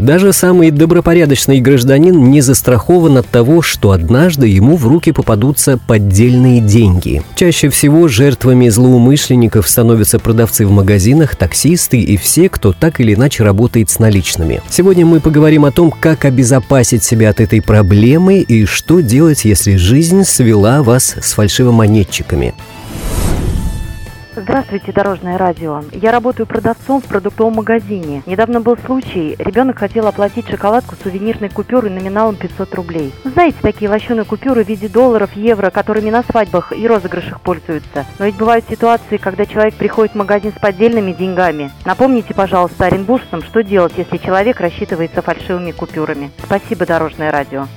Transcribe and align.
Даже 0.00 0.32
самый 0.32 0.70
добропорядочный 0.70 1.60
гражданин 1.60 2.30
не 2.30 2.40
застрахован 2.40 3.18
от 3.18 3.28
того, 3.28 3.60
что 3.60 3.90
однажды 3.90 4.48
ему 4.48 4.76
в 4.76 4.86
руки 4.86 5.12
попадутся 5.12 5.78
поддельные 5.78 6.62
деньги. 6.62 7.22
Чаще 7.34 7.68
всего 7.68 8.08
жертвами 8.08 8.70
злоумышленников 8.70 9.68
становятся 9.68 10.18
продавцы 10.18 10.66
в 10.66 10.70
магазинах, 10.70 11.36
таксисты 11.36 12.00
и 12.00 12.16
все, 12.16 12.48
кто 12.48 12.72
так 12.72 12.98
или 13.00 13.12
иначе 13.12 13.44
работает 13.44 13.90
с 13.90 13.98
наличными. 13.98 14.62
Сегодня 14.70 15.04
мы 15.04 15.20
поговорим 15.20 15.66
о 15.66 15.70
том, 15.70 15.90
как 15.90 16.24
обезопасить 16.24 17.04
себя 17.04 17.28
от 17.28 17.40
этой 17.40 17.60
проблемы 17.60 18.38
и 18.38 18.64
что 18.64 19.00
делать, 19.00 19.44
если 19.44 19.76
жизнь 19.76 20.24
свела 20.24 20.82
вас 20.82 21.14
с 21.20 21.34
фальшивомонетчиками. 21.34 22.54
Здравствуйте, 24.50 24.90
Дорожное 24.90 25.38
радио. 25.38 25.84
Я 25.92 26.10
работаю 26.10 26.44
продавцом 26.44 27.00
в 27.00 27.04
продуктовом 27.04 27.54
магазине. 27.54 28.24
Недавно 28.26 28.60
был 28.60 28.76
случай, 28.76 29.36
ребенок 29.38 29.78
хотел 29.78 30.08
оплатить 30.08 30.48
шоколадку 30.48 30.96
сувенирной 31.00 31.50
купюрой 31.50 31.92
номиналом 31.92 32.34
500 32.34 32.74
рублей. 32.74 33.14
Знаете, 33.22 33.58
такие 33.62 33.88
лощеные 33.88 34.24
купюры 34.24 34.64
в 34.64 34.68
виде 34.68 34.88
долларов, 34.88 35.30
евро, 35.36 35.70
которыми 35.70 36.10
на 36.10 36.24
свадьбах 36.24 36.72
и 36.72 36.84
розыгрышах 36.84 37.40
пользуются. 37.42 38.06
Но 38.18 38.26
ведь 38.26 38.34
бывают 38.34 38.64
ситуации, 38.68 39.18
когда 39.18 39.46
человек 39.46 39.74
приходит 39.74 40.14
в 40.14 40.18
магазин 40.18 40.52
с 40.52 40.60
поддельными 40.60 41.12
деньгами. 41.12 41.70
Напомните, 41.84 42.34
пожалуйста, 42.34 42.86
оренбуржцам, 42.86 43.44
что 43.44 43.62
делать, 43.62 43.92
если 43.98 44.16
человек 44.16 44.58
рассчитывается 44.58 45.22
фальшивыми 45.22 45.70
купюрами. 45.70 46.32
Спасибо, 46.44 46.86
Дорожное 46.86 47.30
радио. 47.30 47.68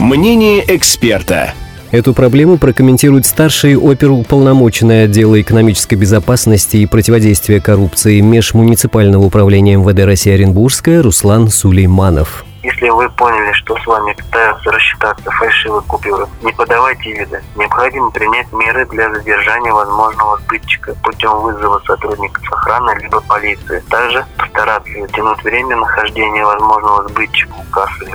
Мнение 0.00 0.64
эксперта. 0.74 1.52
Эту 1.92 2.14
проблему 2.14 2.56
прокомментирует 2.56 3.26
старший 3.26 3.76
оперуполномоченный 3.76 5.04
отдела 5.04 5.38
экономической 5.38 5.96
безопасности 5.96 6.78
и 6.78 6.86
противодействия 6.86 7.60
коррупции 7.60 8.18
Межмуниципального 8.20 9.22
управления 9.22 9.76
МВД 9.76 10.06
России 10.06 10.32
Оренбургская 10.32 11.02
Руслан 11.02 11.48
Сулейманов. 11.48 12.46
Если 12.62 12.88
вы 12.88 13.10
поняли, 13.10 13.52
что 13.52 13.76
с 13.76 13.86
вами 13.86 14.14
пытаются 14.14 14.70
рассчитаться 14.70 15.30
фальшивые 15.32 15.82
купюры, 15.82 16.24
не 16.42 16.52
подавайте 16.52 17.12
вида. 17.12 17.42
Необходимо 17.56 18.10
принять 18.10 18.50
меры 18.52 18.86
для 18.86 19.12
задержания 19.12 19.72
возможного 19.72 20.38
сбытчика 20.38 20.94
путем 21.02 21.40
вызова 21.40 21.82
сотрудников 21.86 22.42
охраны 22.52 22.98
либо 23.02 23.20
полиции. 23.20 23.82
Также 23.90 24.24
постараться 24.38 24.90
затянуть 24.98 25.44
время 25.44 25.76
нахождения 25.76 26.46
возможного 26.46 27.06
сбытчика 27.08 27.52
у 27.52 27.70
кассы 27.70 28.06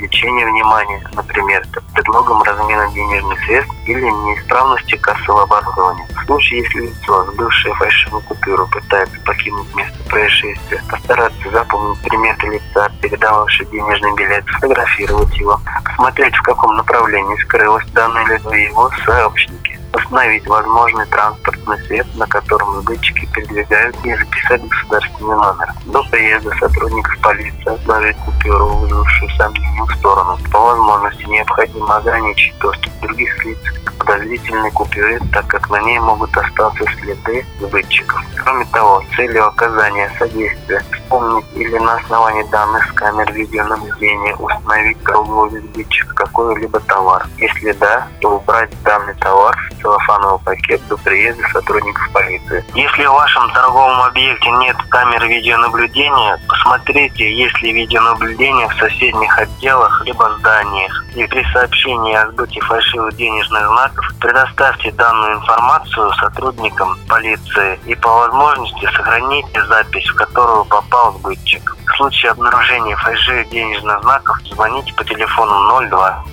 путем 0.00 0.10
отвлечения 0.10 0.46
внимания, 0.46 1.02
например, 1.14 1.66
под 1.72 1.84
предлогом 1.94 2.42
размена 2.42 2.90
денежных 2.92 3.38
средств 3.44 3.74
или 3.86 4.02
неисправности 4.02 4.96
кассового 4.96 5.42
оборудования. 5.42 6.06
В 6.14 6.26
случае, 6.26 6.60
если 6.60 6.86
лицо, 6.86 7.24
сбывшее 7.32 7.74
фальшивую 7.74 8.22
купюру, 8.22 8.66
пытается 8.68 9.20
покинуть 9.24 9.74
место 9.74 9.98
происшествия, 10.08 10.82
постараться 10.88 11.50
запомнить 11.50 12.00
приметы 12.02 12.46
лица, 12.48 12.90
передававшего 13.00 13.70
денежный 13.70 14.14
билет, 14.14 14.44
сфотографировать 14.46 15.36
его, 15.36 15.60
посмотреть, 15.84 16.34
в 16.36 16.42
каком 16.42 16.76
направлении 16.76 17.42
скрылось 17.42 17.86
данное 17.92 18.26
лицо 18.26 18.54
и 18.54 18.64
его 18.64 18.90
сообщники 19.04 19.79
установить 19.92 20.46
возможный 20.46 21.06
транспортный 21.06 21.78
свет, 21.86 22.06
на 22.16 22.26
котором 22.26 22.80
сбытчики 22.80 23.26
передвигают 23.32 23.96
и 24.04 24.14
записать 24.14 24.62
государственный 24.68 25.36
номер. 25.36 25.72
До 25.86 26.02
приезда 26.04 26.50
сотрудников 26.58 27.18
полиции 27.20 27.72
отложить 27.72 28.16
купюру, 28.18 28.66
вызвавшую 28.66 29.30
сомнение 29.36 29.84
в 29.84 29.94
сторону. 29.96 30.38
По 30.52 30.58
возможности 30.58 31.24
необходимо 31.24 31.96
ограничить 31.96 32.56
доступ 32.58 32.92
других 33.00 33.44
лиц 33.44 33.58
к 33.84 33.92
подозрительной 33.98 34.70
купюре, 34.70 35.20
так 35.32 35.46
как 35.46 35.70
на 35.70 35.80
ней 35.82 35.98
могут 35.98 36.36
остаться 36.36 36.84
следы 37.00 37.44
сбытчиков. 37.60 38.20
Кроме 38.42 38.64
того, 38.66 39.02
целью 39.16 39.46
оказания 39.46 40.10
содействия 40.18 40.82
вспомнить 40.92 41.44
или 41.54 41.78
на 41.78 41.94
основании 41.94 42.44
данных 42.50 42.88
с 42.88 42.92
камер 42.92 43.32
видеонаблюдения 43.32 44.34
установить 44.36 45.02
торговый 45.02 45.60
сбытчик 45.60 46.14
какой-либо 46.14 46.80
товар. 46.80 47.26
Если 47.38 47.72
да, 47.72 48.08
то 48.20 48.36
убрать 48.36 48.70
данный 48.82 49.14
товар 49.14 49.56
в 49.70 49.79
целлофановый 49.80 50.40
пакет 50.44 50.80
до 50.88 50.96
приезда 50.98 51.42
сотрудников 51.52 52.10
полиции. 52.12 52.64
Если 52.74 53.04
в 53.04 53.12
вашем 53.12 53.50
торговом 53.52 54.02
объекте 54.02 54.50
нет 54.50 54.76
камер 54.88 55.26
видеонаблюдения, 55.26 56.38
посмотрите, 56.48 57.34
есть 57.34 57.60
ли 57.62 57.72
видеонаблюдение 57.72 58.68
в 58.68 58.74
соседних 58.74 59.38
отделах 59.38 60.02
либо 60.04 60.36
зданиях. 60.38 61.04
И 61.14 61.26
при 61.26 61.44
сообщении 61.52 62.14
о 62.14 62.30
сбытии 62.30 62.60
фальшивых 62.60 63.16
денежных 63.16 63.66
знаков 63.66 64.04
предоставьте 64.20 64.92
данную 64.92 65.34
информацию 65.38 66.12
сотрудникам 66.14 66.98
полиции 67.08 67.78
и 67.86 67.94
по 67.94 68.08
возможности 68.08 68.86
сохраните 68.94 69.64
запись, 69.66 70.08
в 70.08 70.14
которую 70.14 70.64
попал 70.66 71.12
сбытчик. 71.14 71.76
В 71.86 71.96
случае 71.96 72.32
обнаружения 72.32 72.96
фальшивых 72.96 73.48
денежных 73.50 74.00
знаков 74.02 74.38
звоните 74.50 74.94
по 74.94 75.04
телефону 75.04 75.80
02. 75.88 76.24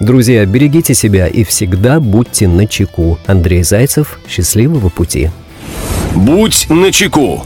Друзья, 0.00 0.46
берегите 0.46 0.94
себя 0.94 1.26
и 1.26 1.44
всегда 1.44 2.00
будьте 2.00 2.48
на 2.48 2.66
чеку. 2.66 3.18
Андрей 3.26 3.62
Зайцев, 3.62 4.18
счастливого 4.26 4.88
пути. 4.88 5.30
Будь 6.14 6.66
начеку. 6.70 7.44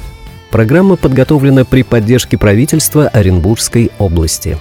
Программа 0.50 0.94
подготовлена 0.94 1.64
при 1.64 1.82
поддержке 1.82 2.38
правительства 2.38 3.08
Оренбургской 3.08 3.90
области. 3.98 4.56